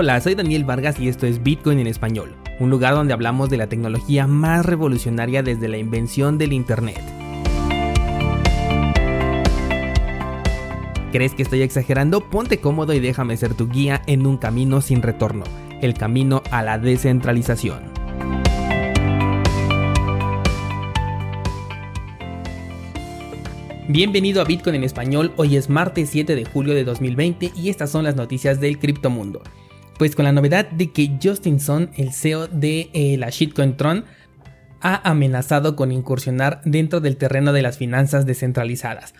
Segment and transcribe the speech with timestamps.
[0.00, 3.56] Hola, soy Daniel Vargas y esto es Bitcoin en español, un lugar donde hablamos de
[3.56, 7.00] la tecnología más revolucionaria desde la invención del Internet.
[11.10, 12.20] ¿Crees que estoy exagerando?
[12.30, 15.42] Ponte cómodo y déjame ser tu guía en un camino sin retorno,
[15.82, 17.80] el camino a la descentralización.
[23.88, 27.90] Bienvenido a Bitcoin en español, hoy es martes 7 de julio de 2020 y estas
[27.90, 29.42] son las noticias del criptomundo.
[29.98, 34.04] Pues con la novedad de que Justin Sun, el CEO de eh, la shitcoin Tron,
[34.80, 39.14] ha amenazado con incursionar dentro del terreno de las finanzas descentralizadas.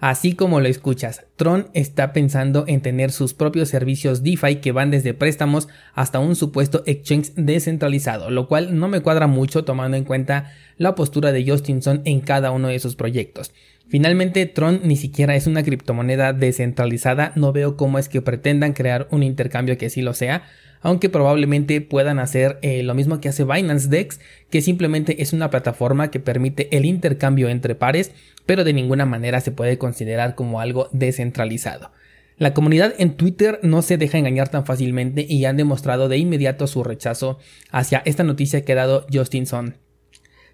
[0.00, 4.90] Así como lo escuchas, Tron está pensando en tener sus propios servicios DeFi que van
[4.90, 10.04] desde préstamos hasta un supuesto exchange descentralizado, lo cual no me cuadra mucho tomando en
[10.04, 13.52] cuenta la postura de Justin Sun en cada uno de sus proyectos.
[13.88, 19.06] Finalmente, Tron ni siquiera es una criptomoneda descentralizada, no veo cómo es que pretendan crear
[19.10, 20.42] un intercambio que sí lo sea,
[20.80, 25.50] aunque probablemente puedan hacer eh, lo mismo que hace Binance Dex, que simplemente es una
[25.50, 28.12] plataforma que permite el intercambio entre pares,
[28.46, 31.90] pero de ninguna manera se puede considerar como algo descentralizado.
[32.36, 36.66] La comunidad en Twitter no se deja engañar tan fácilmente y han demostrado de inmediato
[36.66, 37.38] su rechazo
[37.70, 39.83] hacia esta noticia que ha dado Justin Sun.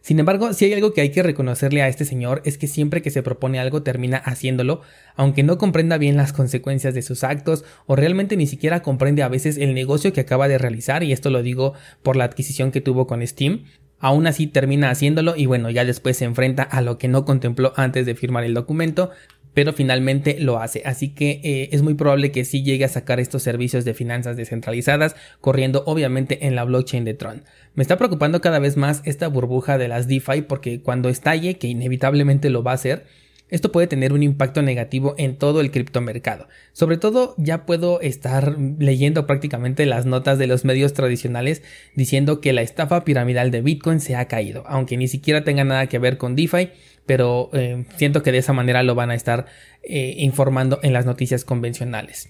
[0.01, 3.03] Sin embargo, si hay algo que hay que reconocerle a este señor es que siempre
[3.03, 4.81] que se propone algo termina haciéndolo,
[5.15, 9.29] aunque no comprenda bien las consecuencias de sus actos o realmente ni siquiera comprende a
[9.29, 12.81] veces el negocio que acaba de realizar, y esto lo digo por la adquisición que
[12.81, 13.65] tuvo con Steam.
[13.99, 17.75] Aún así termina haciéndolo y bueno, ya después se enfrenta a lo que no contempló
[17.77, 19.11] antes de firmar el documento,
[19.55, 20.83] pero finalmente lo hace.
[20.85, 24.37] Así que eh, es muy probable que sí llegue a sacar estos servicios de finanzas
[24.37, 27.45] descentralizadas, corriendo obviamente en la blockchain de Tron.
[27.75, 31.69] Me está preocupando cada vez más esta burbuja de las DeFi porque cuando estalle, que
[31.69, 33.07] inevitablemente lo va a hacer,
[33.51, 36.49] esto puede tener un impacto negativo en todo el criptomercado.
[36.73, 41.63] Sobre todo ya puedo estar leyendo prácticamente las notas de los medios tradicionales
[41.95, 45.89] diciendo que la estafa piramidal de Bitcoin se ha caído, aunque ni siquiera tenga nada
[45.89, 46.71] que ver con DeFi,
[47.07, 49.47] pero eh, siento que de esa manera lo van a estar
[49.83, 52.29] eh, informando en las noticias convencionales.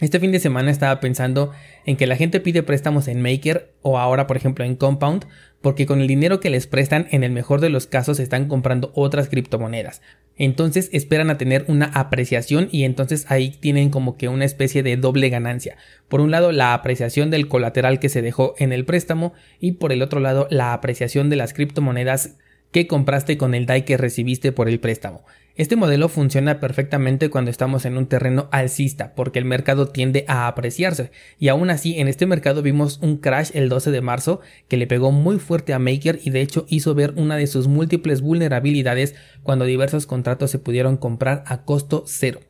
[0.00, 1.52] Este fin de semana estaba pensando
[1.86, 5.26] en que la gente pide préstamos en Maker o ahora por ejemplo en Compound
[5.60, 8.90] porque con el dinero que les prestan en el mejor de los casos están comprando
[8.94, 10.02] otras criptomonedas.
[10.36, 14.96] Entonces esperan a tener una apreciación y entonces ahí tienen como que una especie de
[14.96, 15.76] doble ganancia.
[16.08, 19.92] Por un lado la apreciación del colateral que se dejó en el préstamo y por
[19.92, 22.36] el otro lado la apreciación de las criptomonedas
[22.74, 25.24] que compraste con el DAI que recibiste por el préstamo.
[25.54, 30.48] Este modelo funciona perfectamente cuando estamos en un terreno alcista, porque el mercado tiende a
[30.48, 34.76] apreciarse, y aún así en este mercado vimos un crash el 12 de marzo que
[34.76, 38.22] le pegó muy fuerte a Maker y de hecho hizo ver una de sus múltiples
[38.22, 39.14] vulnerabilidades
[39.44, 42.40] cuando diversos contratos se pudieron comprar a costo cero.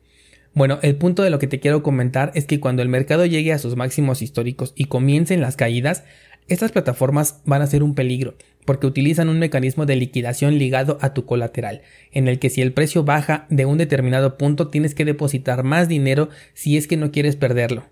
[0.55, 3.53] Bueno, el punto de lo que te quiero comentar es que cuando el mercado llegue
[3.53, 6.03] a sus máximos históricos y comiencen las caídas,
[6.47, 8.35] estas plataformas van a ser un peligro,
[8.65, 12.73] porque utilizan un mecanismo de liquidación ligado a tu colateral, en el que si el
[12.73, 17.11] precio baja de un determinado punto tienes que depositar más dinero si es que no
[17.11, 17.85] quieres perderlo.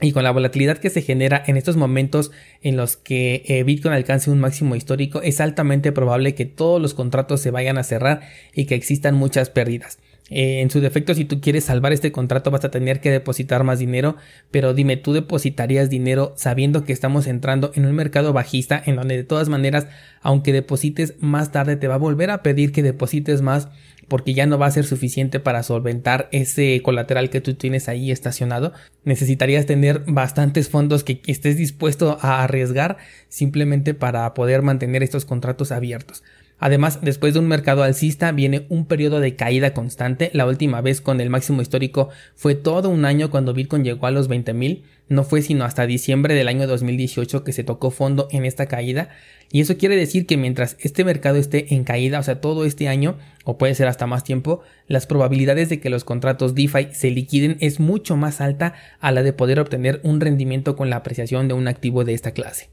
[0.00, 3.94] Y con la volatilidad que se genera en estos momentos en los que eh, Bitcoin
[3.94, 8.22] alcance un máximo histórico, es altamente probable que todos los contratos se vayan a cerrar
[8.52, 9.98] y que existan muchas pérdidas.
[10.30, 13.62] Eh, en su defecto, si tú quieres salvar este contrato, vas a tener que depositar
[13.64, 14.16] más dinero.
[14.50, 19.16] Pero dime, ¿tú depositarías dinero sabiendo que estamos entrando en un mercado bajista en donde
[19.16, 19.86] de todas maneras,
[20.22, 23.68] aunque deposites más tarde, te va a volver a pedir que deposites más
[24.08, 28.10] porque ya no va a ser suficiente para solventar ese colateral que tú tienes ahí
[28.10, 28.72] estacionado.
[29.04, 32.98] Necesitarías tener bastantes fondos que estés dispuesto a arriesgar
[33.28, 36.22] simplemente para poder mantener estos contratos abiertos.
[36.58, 40.30] Además, después de un mercado alcista viene un periodo de caída constante.
[40.32, 44.10] La última vez con el máximo histórico fue todo un año cuando Bitcoin llegó a
[44.10, 44.82] los 20.000.
[45.08, 49.10] No fue sino hasta diciembre del año 2018 que se tocó fondo en esta caída.
[49.52, 52.88] Y eso quiere decir que mientras este mercado esté en caída, o sea, todo este
[52.88, 57.10] año, o puede ser hasta más tiempo, las probabilidades de que los contratos DeFi se
[57.10, 61.46] liquiden es mucho más alta a la de poder obtener un rendimiento con la apreciación
[61.48, 62.70] de un activo de esta clase.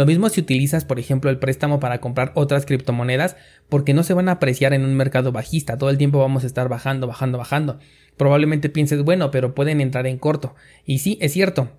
[0.00, 3.36] Lo mismo si utilizas, por ejemplo, el préstamo para comprar otras criptomonedas,
[3.68, 6.46] porque no se van a apreciar en un mercado bajista, todo el tiempo vamos a
[6.46, 7.78] estar bajando, bajando, bajando.
[8.16, 10.54] Probablemente pienses, bueno, pero pueden entrar en corto.
[10.86, 11.72] Y sí, es cierto,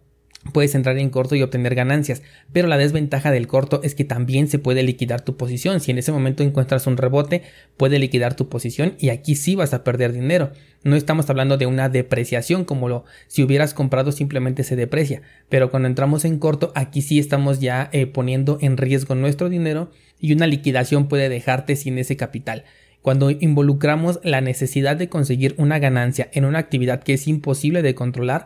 [0.53, 4.47] puedes entrar en corto y obtener ganancias, pero la desventaja del corto es que también
[4.47, 5.79] se puede liquidar tu posición.
[5.79, 7.43] Si en ese momento encuentras un rebote,
[7.77, 10.51] puede liquidar tu posición y aquí sí vas a perder dinero.
[10.83, 15.69] No estamos hablando de una depreciación como lo si hubieras comprado simplemente se deprecia, pero
[15.69, 20.33] cuando entramos en corto, aquí sí estamos ya eh, poniendo en riesgo nuestro dinero y
[20.33, 22.63] una liquidación puede dejarte sin ese capital.
[23.01, 27.95] Cuando involucramos la necesidad de conseguir una ganancia en una actividad que es imposible de
[27.95, 28.45] controlar,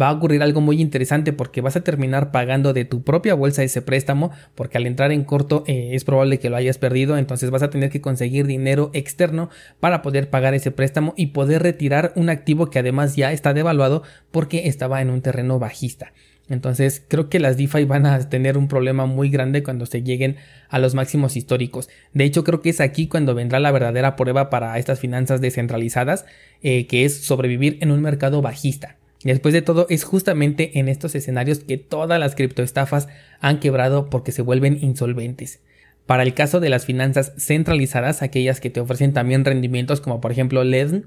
[0.00, 3.62] va a ocurrir algo muy interesante porque vas a terminar pagando de tu propia bolsa
[3.62, 7.50] ese préstamo porque al entrar en corto eh, es probable que lo hayas perdido entonces
[7.50, 9.50] vas a tener que conseguir dinero externo
[9.80, 14.02] para poder pagar ese préstamo y poder retirar un activo que además ya está devaluado
[14.30, 16.12] porque estaba en un terreno bajista.
[16.50, 20.36] Entonces creo que las DeFi van a tener un problema muy grande cuando se lleguen
[20.68, 21.88] a los máximos históricos.
[22.12, 26.26] De hecho creo que es aquí cuando vendrá la verdadera prueba para estas finanzas descentralizadas,
[26.62, 28.96] eh, que es sobrevivir en un mercado bajista.
[29.22, 33.08] Después de todo es justamente en estos escenarios que todas las criptoestafas
[33.40, 35.60] han quebrado porque se vuelven insolventes.
[36.06, 40.32] Para el caso de las finanzas centralizadas, aquellas que te ofrecen también rendimientos como por
[40.32, 41.02] ejemplo LED,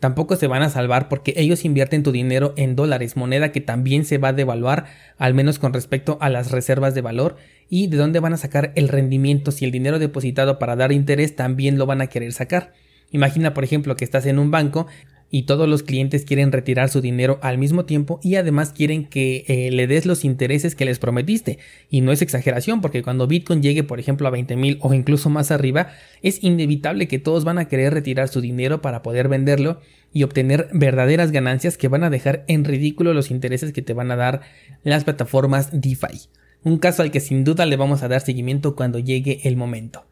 [0.00, 4.04] tampoco se van a salvar porque ellos invierten tu dinero en dólares, moneda que también
[4.04, 4.86] se va a devaluar,
[5.18, 7.36] al menos con respecto a las reservas de valor,
[7.68, 11.36] y de dónde van a sacar el rendimiento si el dinero depositado para dar interés
[11.36, 12.72] también lo van a querer sacar.
[13.10, 14.86] Imagina, por ejemplo, que estás en un banco
[15.30, 19.44] y todos los clientes quieren retirar su dinero al mismo tiempo y además quieren que
[19.48, 21.58] eh, le des los intereses que les prometiste.
[21.90, 25.28] Y no es exageración porque cuando Bitcoin llegue por ejemplo a 20 mil o incluso
[25.28, 25.88] más arriba,
[26.22, 29.80] es inevitable que todos van a querer retirar su dinero para poder venderlo
[30.12, 34.10] y obtener verdaderas ganancias que van a dejar en ridículo los intereses que te van
[34.10, 34.40] a dar
[34.82, 36.28] las plataformas DeFi.
[36.64, 40.06] Un caso al que sin duda le vamos a dar seguimiento cuando llegue el momento.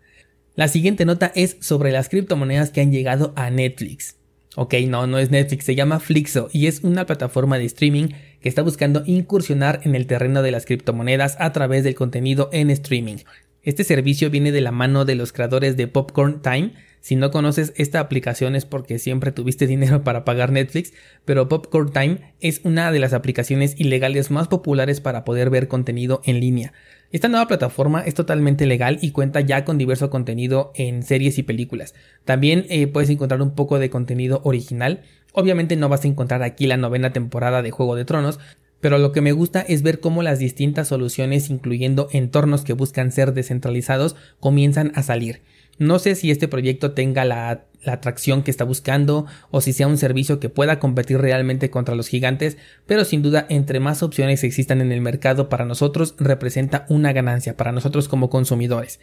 [0.54, 4.16] La siguiente nota es sobre las criptomonedas que han llegado a Netflix.
[4.58, 8.08] Ok, no, no es Netflix, se llama Flixo y es una plataforma de streaming
[8.40, 12.70] que está buscando incursionar en el terreno de las criptomonedas a través del contenido en
[12.70, 13.18] streaming.
[13.66, 16.70] Este servicio viene de la mano de los creadores de Popcorn Time.
[17.00, 20.92] Si no conoces esta aplicación es porque siempre tuviste dinero para pagar Netflix,
[21.24, 26.22] pero Popcorn Time es una de las aplicaciones ilegales más populares para poder ver contenido
[26.24, 26.74] en línea.
[27.10, 31.42] Esta nueva plataforma es totalmente legal y cuenta ya con diverso contenido en series y
[31.42, 31.96] películas.
[32.24, 35.02] También eh, puedes encontrar un poco de contenido original.
[35.32, 38.38] Obviamente no vas a encontrar aquí la novena temporada de Juego de Tronos,
[38.81, 43.12] pero lo que me gusta es ver cómo las distintas soluciones, incluyendo entornos que buscan
[43.12, 45.40] ser descentralizados, comienzan a salir.
[45.78, 49.96] No sé si este proyecto tenga la, atracción que está buscando o si sea un
[49.96, 54.81] servicio que pueda competir realmente contra los gigantes, pero sin duda entre más opciones existan
[54.81, 58.99] en el mercado para nosotros representa una ganancia para nosotros como consumidores.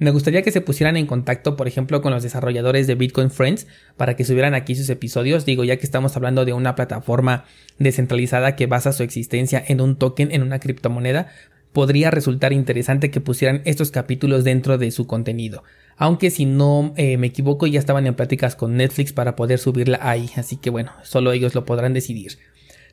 [0.00, 3.66] Me gustaría que se pusieran en contacto, por ejemplo, con los desarrolladores de Bitcoin Friends
[3.98, 5.44] para que subieran aquí sus episodios.
[5.44, 7.44] Digo, ya que estamos hablando de una plataforma
[7.78, 11.28] descentralizada que basa su existencia en un token, en una criptomoneda,
[11.74, 15.64] podría resultar interesante que pusieran estos capítulos dentro de su contenido.
[15.98, 19.98] Aunque si no eh, me equivoco ya estaban en pláticas con Netflix para poder subirla
[20.00, 22.38] ahí, así que bueno, solo ellos lo podrán decidir.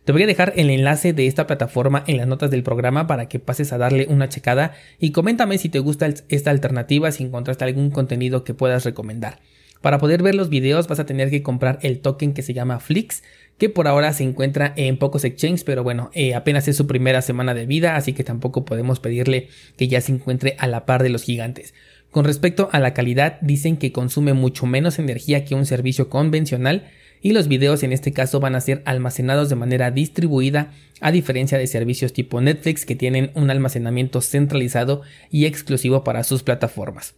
[0.07, 3.27] Te voy a dejar el enlace de esta plataforma en las notas del programa para
[3.27, 4.71] que pases a darle una checada
[5.01, 9.42] y coméntame si te gusta esta alternativa, si encontraste algún contenido que puedas recomendar.
[9.81, 12.80] Para poder ver los videos vas a tener que comprar el token que se llama
[12.80, 13.21] Flix,
[13.57, 17.21] que por ahora se encuentra en pocos exchanges, pero bueno, eh, apenas es su primera
[17.21, 21.04] semana de vida, así que tampoco podemos pedirle que ya se encuentre a la par
[21.04, 21.74] de los gigantes.
[22.12, 26.88] Con respecto a la calidad, dicen que consume mucho menos energía que un servicio convencional
[27.22, 30.72] y los videos en este caso van a ser almacenados de manera distribuida
[31.02, 36.44] a diferencia de servicios tipo Netflix que tienen un almacenamiento centralizado y exclusivo para sus
[36.44, 37.16] plataformas.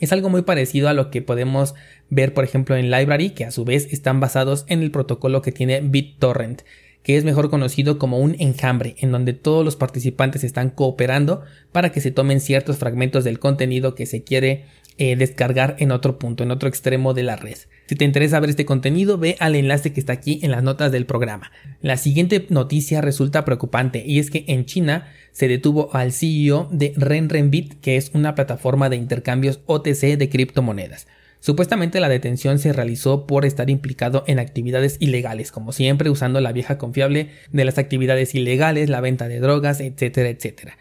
[0.00, 1.74] Es algo muy parecido a lo que podemos
[2.10, 5.52] ver por ejemplo en Library que a su vez están basados en el protocolo que
[5.52, 6.62] tiene BitTorrent
[7.02, 11.42] que es mejor conocido como un enjambre, en donde todos los participantes están cooperando
[11.72, 14.66] para que se tomen ciertos fragmentos del contenido que se quiere
[14.98, 17.56] eh, descargar en otro punto, en otro extremo de la red.
[17.86, 20.92] Si te interesa ver este contenido, ve al enlace que está aquí en las notas
[20.92, 21.50] del programa.
[21.80, 26.92] La siguiente noticia resulta preocupante y es que en China se detuvo al CEO de
[26.96, 31.06] RenRenBit, que es una plataforma de intercambios OTC de criptomonedas.
[31.40, 36.52] Supuestamente la detención se realizó por estar implicado en actividades ilegales, como siempre usando la
[36.52, 40.76] vieja confiable de las actividades ilegales, la venta de drogas, etcétera, etcétera.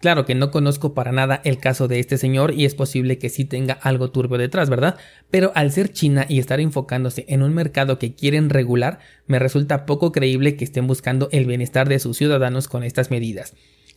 [0.00, 3.28] Claro que no conozco para nada el caso de este señor y es posible que
[3.28, 4.96] sí tenga algo turbio detrás, ¿verdad?
[5.30, 9.84] Pero al ser China y estar enfocándose en un mercado que quieren regular, me resulta
[9.84, 13.54] poco creíble que estén buscando el bienestar de sus ciudadanos con estas medidas.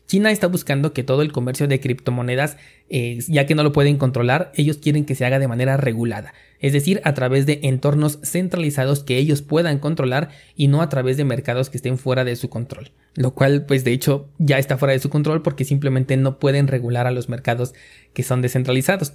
[0.07, 2.57] China está buscando que todo el comercio de criptomonedas,
[2.89, 6.33] eh, ya que no lo pueden controlar, ellos quieren que se haga de manera regulada,
[6.59, 11.17] es decir, a través de entornos centralizados que ellos puedan controlar y no a través
[11.17, 14.77] de mercados que estén fuera de su control, lo cual pues de hecho ya está
[14.77, 17.73] fuera de su control porque simplemente no pueden regular a los mercados
[18.13, 19.13] que son descentralizados.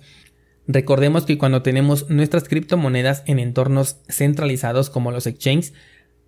[0.67, 5.73] Recordemos que cuando tenemos nuestras criptomonedas en entornos centralizados como los exchanges,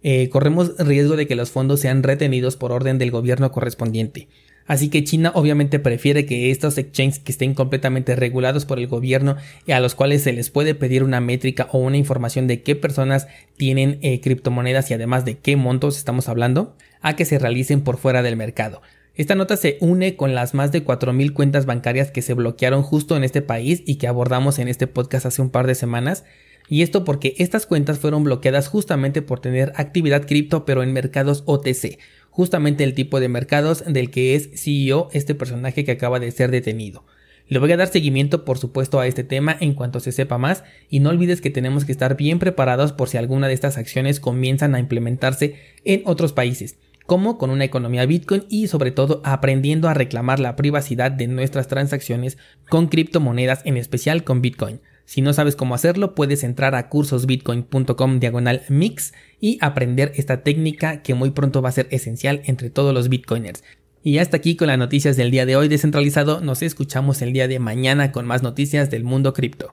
[0.02, 4.28] eh, corremos riesgo de que los fondos sean retenidos por orden del gobierno correspondiente.
[4.66, 9.36] Así que China obviamente prefiere que estos exchanges que estén completamente regulados por el gobierno
[9.66, 12.76] y a los cuales se les puede pedir una métrica o una información de qué
[12.76, 13.26] personas
[13.56, 17.96] tienen eh, criptomonedas y además de qué montos estamos hablando, a que se realicen por
[17.96, 18.80] fuera del mercado.
[19.14, 23.16] Esta nota se une con las más de 4.000 cuentas bancarias que se bloquearon justo
[23.16, 26.24] en este país y que abordamos en este podcast hace un par de semanas.
[26.68, 31.42] Y esto porque estas cuentas fueron bloqueadas justamente por tener actividad cripto pero en mercados
[31.46, 31.98] OTC,
[32.40, 36.50] justamente el tipo de mercados del que es CEO este personaje que acaba de ser
[36.50, 37.04] detenido.
[37.48, 40.64] Le voy a dar seguimiento por supuesto a este tema en cuanto se sepa más
[40.88, 44.20] y no olvides que tenemos que estar bien preparados por si alguna de estas acciones
[44.20, 49.90] comienzan a implementarse en otros países, como con una economía Bitcoin y sobre todo aprendiendo
[49.90, 52.38] a reclamar la privacidad de nuestras transacciones
[52.70, 54.80] con criptomonedas, en especial con Bitcoin.
[55.10, 61.02] Si no sabes cómo hacerlo, puedes entrar a cursosbitcoin.com diagonal mix y aprender esta técnica
[61.02, 63.64] que muy pronto va a ser esencial entre todos los bitcoiners.
[64.04, 67.48] Y hasta aquí con las noticias del día de hoy descentralizado, nos escuchamos el día
[67.48, 69.68] de mañana con más noticias del mundo cripto.